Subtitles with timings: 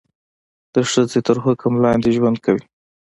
[0.73, 2.63] د ښځې تر حکم لاندې ژوند کوي.